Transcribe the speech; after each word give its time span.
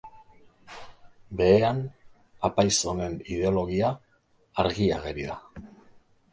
Behean, 1.41 1.83
apaiz 2.49 2.73
honen 2.95 3.21
ideologia 3.37 3.95
argi 4.67 4.93
ageri 4.99 5.31
da. 5.33 5.41